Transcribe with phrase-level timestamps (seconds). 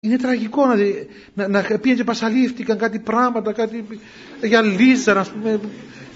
[0.00, 0.74] Είναι τραγικό να,
[1.34, 3.84] να, να πήγαινε και πασαλήφθηκαν κάτι πράγματα, κάτι
[4.42, 5.60] για λίζα, ας πούμε.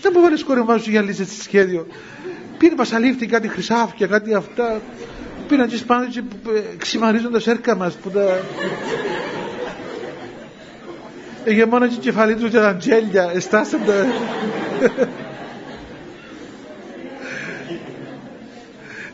[0.02, 1.86] Δεν μπορείς να κορεμβάζουν για λίζα στη σχέδιο.
[2.58, 4.80] Πήγαινε πασαλήφθη κάτι χρυσάφια, κάτι αυτά.
[5.48, 8.40] Πήγαινε και σπάνε και ε, ξυμαρίζουν τα σέρκα μας που τα...
[11.44, 13.80] Έγινε μόνο και κεφαλή τους και τα αντζέλια, εστάσαν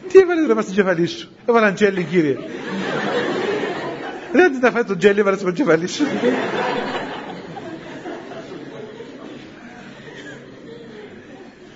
[0.09, 2.37] Τι έβαλες τώρα στην κεφαλή σου; Έβαλε αντζέλι κύριε.
[4.33, 6.05] Δεν τι τα φάει το τζέλι έβαλε στην κεφαλής σου.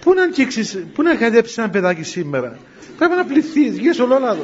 [0.00, 2.58] Πού να αγγίξεις, πού να χαϊδέψεις ένα παιδάκι σήμερα;
[2.98, 4.42] Πρέπει να πληθείς, γύρω στο λόλαδο.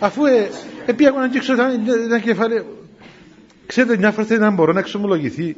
[0.00, 0.50] Αφού ε,
[0.86, 2.64] ε εγώ να αγγίξω ένα κεφάλι.
[3.66, 5.56] Ξέρετε, μια φορά θέλει να μπορώ να εξομολογηθεί.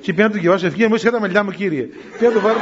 [0.00, 1.88] Και πήγα να του διαβάσω ευχή, μου είσαι τα μαλλιά μου κύριε.
[2.18, 2.58] Πήγα να το πάρω.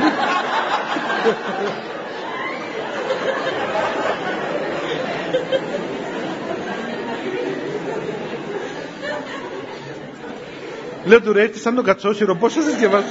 [11.04, 13.06] Λέω του ρε έρθει σαν τον κατσόσυρο, πώς θα σας διαβάσω;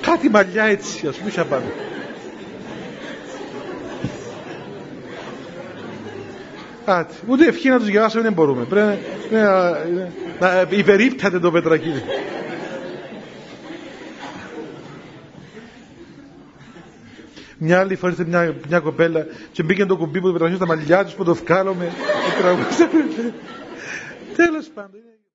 [0.00, 1.64] Κάτι μαλλιά έτσι, ας πούμε, είσαι πάνω.
[6.84, 7.14] Κάτι.
[7.26, 8.64] Ούτε ευχή να τους διαβάσουμε δεν μπορούμε.
[8.64, 8.98] Πρέπει
[9.30, 9.70] να,
[10.40, 12.02] να υπερίπταται το πετρακίδι.
[17.58, 21.04] Μια άλλη φορά μια, μια κοπέλα και μπήκε το κουμπί που το πετραχείο στα μαλλιά
[21.04, 21.92] τους που το βγάλουμε.
[24.36, 25.00] Τέλος πάντων.